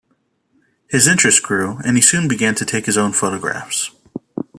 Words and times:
His 0.89 1.05
interest 1.07 1.43
grew, 1.43 1.77
and 1.85 1.95
he 1.95 2.01
soon 2.01 2.27
began 2.27 2.55
to 2.55 2.65
take 2.65 2.87
his 2.87 2.97
own 2.97 3.13
photographs. 3.13 3.91